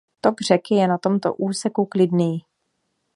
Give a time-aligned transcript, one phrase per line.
[0.21, 2.45] Tok řeky je na tomto úseku klidný.